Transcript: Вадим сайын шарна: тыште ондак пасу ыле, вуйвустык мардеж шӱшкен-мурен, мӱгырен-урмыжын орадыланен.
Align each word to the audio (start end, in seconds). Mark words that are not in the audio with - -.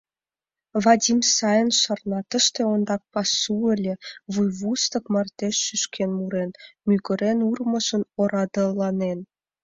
Вадим 0.83 1.19
сайын 1.35 1.69
шарна: 1.81 2.19
тыште 2.29 2.61
ондак 2.73 3.01
пасу 3.13 3.55
ыле, 3.75 3.93
вуйвустык 4.33 5.05
мардеж 5.13 5.55
шӱшкен-мурен, 5.65 6.49
мӱгырен-урмыжын 6.87 8.03
орадыланен. 8.21 9.19